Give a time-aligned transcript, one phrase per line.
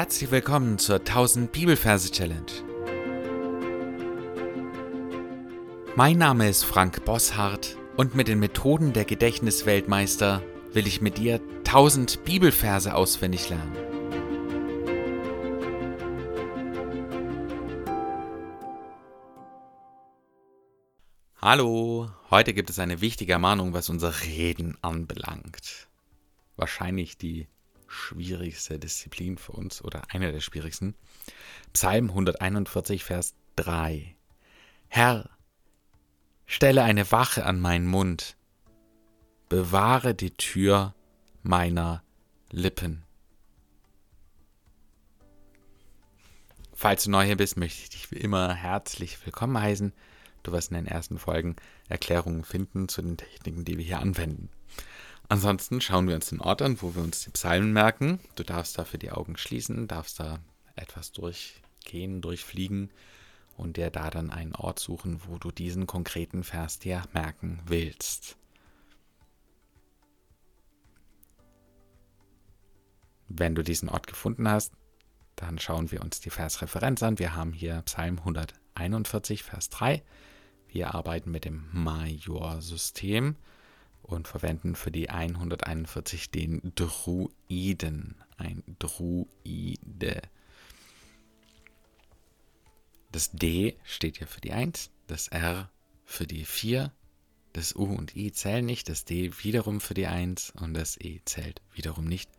[0.00, 2.50] Herzlich willkommen zur 1000 Bibelverse Challenge.
[5.94, 10.42] Mein Name ist Frank Bosshardt und mit den Methoden der Gedächtnisweltmeister
[10.72, 13.76] will ich mit dir 1000 Bibelverse auswendig lernen.
[21.42, 25.88] Hallo, heute gibt es eine wichtige Ermahnung, was unser Reden anbelangt.
[26.56, 27.48] Wahrscheinlich die
[27.90, 30.94] schwierigste Disziplin für uns oder eine der schwierigsten.
[31.72, 34.14] Psalm 141, Vers 3.
[34.88, 35.28] Herr,
[36.46, 38.36] stelle eine Wache an meinen Mund,
[39.48, 40.94] bewahre die Tür
[41.42, 42.02] meiner
[42.50, 43.02] Lippen.
[46.72, 49.92] Falls du neu hier bist, möchte ich dich wie immer herzlich willkommen heißen.
[50.42, 51.56] Du wirst in den ersten Folgen
[51.88, 54.48] Erklärungen finden zu den Techniken, die wir hier anwenden.
[55.30, 58.18] Ansonsten schauen wir uns den Ort an, wo wir uns die Psalmen merken.
[58.34, 60.40] Du darfst dafür die Augen schließen, darfst da
[60.74, 62.90] etwas durchgehen, durchfliegen
[63.56, 68.36] und dir da dann einen Ort suchen, wo du diesen konkreten Vers dir merken willst.
[73.28, 74.72] Wenn du diesen Ort gefunden hast,
[75.36, 77.20] dann schauen wir uns die Versreferenz an.
[77.20, 80.02] Wir haben hier Psalm 141, Vers 3.
[80.66, 83.36] Wir arbeiten mit dem Major-System
[84.12, 88.16] und verwenden für die 141 den Druiden.
[88.36, 90.22] Ein Druide.
[93.12, 95.70] Das D steht hier für die 1, das R
[96.04, 96.92] für die 4,
[97.52, 101.20] das U und I zählen nicht, das D wiederum für die 1 und das E
[101.24, 102.30] zählt wiederum nicht.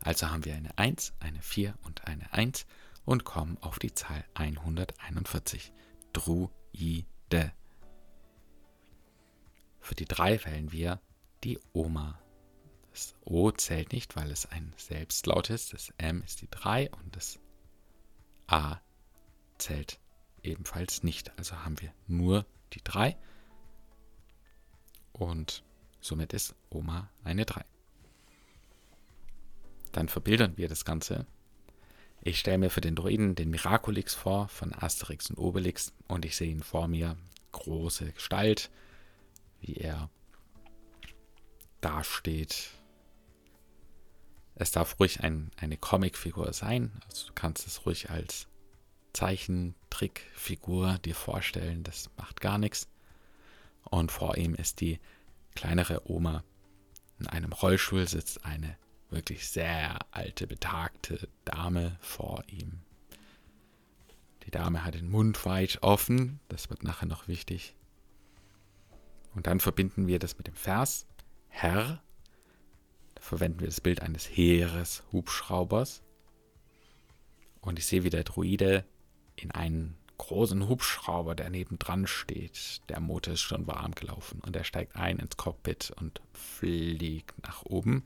[0.00, 2.66] Also haben wir eine 1, eine 4 und eine 1
[3.04, 5.72] und kommen auf die Zahl 141.
[6.12, 7.52] Druide.
[9.80, 11.00] Für die 3 wählen wir
[11.44, 12.18] die Oma.
[12.90, 15.72] Das O zählt nicht, weil es ein Selbstlaut ist.
[15.72, 17.38] Das M ist die 3 und das
[18.46, 18.78] A
[19.58, 19.98] zählt
[20.42, 21.36] ebenfalls nicht.
[21.38, 23.16] Also haben wir nur die 3
[25.12, 25.64] und
[26.00, 27.64] somit ist Oma eine 3.
[29.92, 31.26] Dann verbildern wir das Ganze.
[32.22, 36.36] Ich stelle mir für den Druiden den Miraculix vor von Asterix und Obelix und ich
[36.36, 37.16] sehe ihn vor mir,
[37.52, 38.70] große Gestalt,
[39.60, 40.10] wie er
[41.80, 42.70] dasteht.
[44.54, 46.92] Es darf ruhig ein, eine Comicfigur sein.
[47.06, 48.48] Also du kannst es ruhig als
[49.12, 51.82] Zeichentrickfigur dir vorstellen.
[51.84, 52.88] Das macht gar nichts.
[53.82, 54.98] Und vor ihm ist die
[55.54, 56.42] kleinere Oma.
[57.18, 58.76] In einem Rollstuhl sitzt eine
[59.10, 62.80] wirklich sehr alte, betagte Dame vor ihm.
[64.44, 66.40] Die Dame hat den Mund weit offen.
[66.48, 67.74] Das wird nachher noch wichtig.
[69.34, 71.06] Und dann verbinden wir das mit dem Vers.
[71.58, 72.02] Herr.
[73.14, 76.02] Da verwenden wir das Bild eines Heereshubschraubers.
[77.62, 78.84] Und ich sehe, wie der Druide
[79.36, 82.82] in einen großen Hubschrauber, der nebendran steht.
[82.90, 87.64] Der Motor ist schon warm gelaufen und er steigt ein ins Cockpit und fliegt nach
[87.64, 88.04] oben.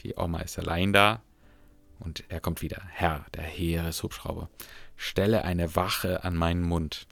[0.00, 1.22] Die Oma ist allein da
[2.00, 2.82] und er kommt wieder.
[2.88, 4.50] Herr, der Heereshubschrauber,
[4.96, 7.06] stelle eine Wache an meinen Mund.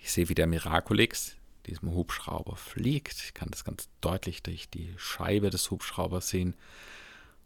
[0.00, 1.36] Ich sehe, wie der Miraculix,
[1.66, 3.22] diesem Hubschrauber fliegt.
[3.24, 6.56] Ich kann das ganz deutlich durch die Scheibe des Hubschraubers sehen.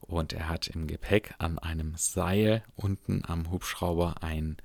[0.00, 4.56] Und er hat im Gepäck an einem Seil unten am Hubschrauber einen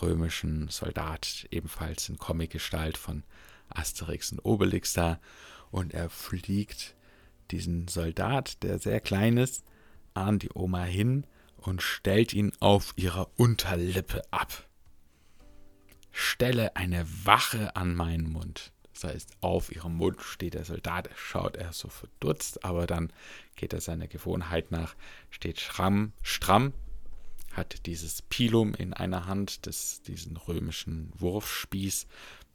[0.00, 3.24] römischen Soldat, ebenfalls in Comicgestalt von
[3.68, 5.20] Asterix und Obelix da.
[5.70, 6.94] Und er fliegt
[7.50, 9.64] diesen Soldat, der sehr klein ist,
[10.14, 14.66] an die Oma hin und stellt ihn auf ihrer Unterlippe ab.
[16.12, 18.72] Stelle eine Wache an meinen Mund.
[18.96, 23.12] Das heißt, auf ihrem Mund steht der Soldat, schaut er so verdutzt, aber dann
[23.54, 24.94] geht er seiner Gewohnheit nach,
[25.28, 26.72] steht schramm, stramm,
[27.52, 32.06] hat dieses Pilum in einer Hand, das, diesen römischen Wurfspieß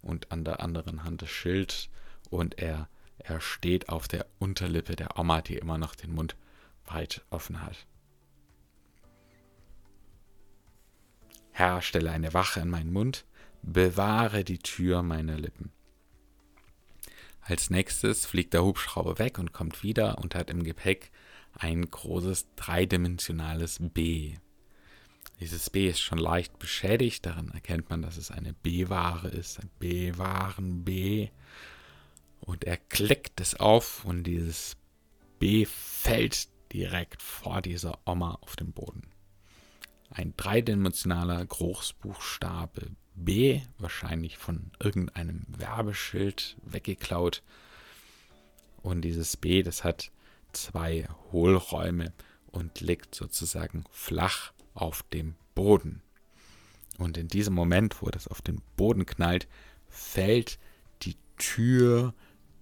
[0.01, 1.91] und an der anderen Hand das Schild
[2.31, 6.35] und er, er steht auf der Unterlippe der Oma, die immer noch den Mund
[6.85, 7.85] weit offen hat.
[11.51, 13.25] Herr, stelle eine Wache an meinen Mund,
[13.61, 15.71] bewahre die Tür meiner Lippen.
[17.41, 21.11] Als nächstes fliegt der Hubschrauber weg und kommt wieder und hat im Gepäck
[21.53, 24.35] ein großes dreidimensionales B.
[25.39, 29.71] Dieses B ist schon leicht beschädigt, daran erkennt man, dass es eine B-Ware ist, ein
[29.79, 31.29] B-Waren B.
[32.39, 34.77] Und er klickt es auf und dieses
[35.39, 39.01] B fällt direkt vor dieser Oma auf den Boden.
[40.11, 42.91] Ein dreidimensionaler Großbuchstabe
[43.25, 47.43] B, wahrscheinlich von irgendeinem Werbeschild weggeklaut.
[48.81, 50.11] Und dieses B, das hat
[50.53, 52.13] zwei Hohlräume
[52.47, 56.01] und liegt sozusagen flach auf dem Boden.
[56.97, 59.47] Und in diesem Moment, wo das auf den Boden knallt,
[59.87, 60.59] fällt
[61.03, 62.13] die Tür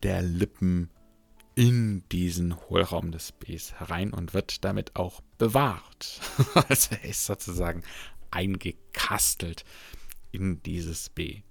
[0.03, 0.89] der Lippen
[1.55, 6.21] in diesen Hohlraum des Bs herein und wird damit auch bewahrt.
[6.53, 7.83] also er ist sozusagen
[8.31, 9.65] eingekastelt
[10.31, 11.41] in dieses B.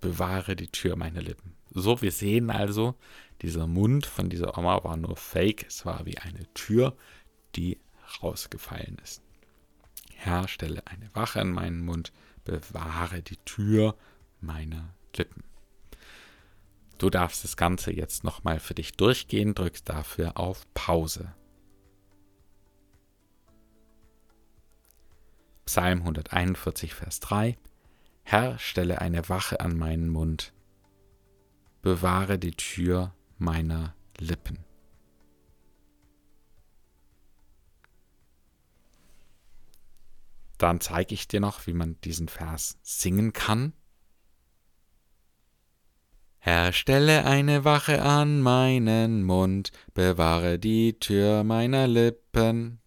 [0.00, 1.54] Bewahre die Tür meine Lippen.
[1.72, 2.94] So, wir sehen also,
[3.42, 5.66] dieser Mund von dieser Oma war nur fake.
[5.66, 6.96] Es war wie eine Tür,
[7.54, 7.78] die
[8.22, 9.22] rausgefallen ist.
[10.14, 12.12] Herr, stelle eine Wache in meinen Mund,
[12.44, 13.96] bewahre die Tür
[14.40, 15.44] meiner Lippen.
[16.98, 21.32] Du darfst das Ganze jetzt nochmal für dich durchgehen, drückst dafür auf Pause.
[25.64, 27.56] Psalm 141, Vers 3
[28.22, 30.52] Herr, stelle eine Wache an meinen Mund,
[31.82, 34.58] bewahre die Tür meiner Lippen.
[40.58, 43.72] Dann zeige ich dir noch, wie man diesen Vers singen kann.
[46.38, 52.80] Herr, stelle eine Wache an meinen Mund, bewahre die Tür meiner Lippen.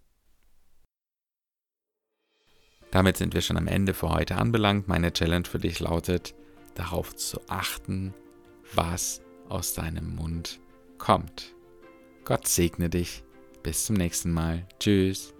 [2.93, 4.87] Damit sind wir schon am Ende für heute anbelangt.
[4.87, 6.35] Meine Challenge für dich lautet,
[6.75, 8.13] darauf zu achten,
[8.75, 10.59] was aus deinem Mund
[10.99, 11.55] kommt.
[12.23, 13.23] Gott segne dich.
[13.63, 14.67] Bis zum nächsten Mal.
[14.79, 15.32] Tschüss.